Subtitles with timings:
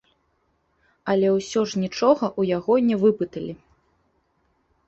[1.13, 3.53] Але ўсё ж нічога ў яго не выпыталі.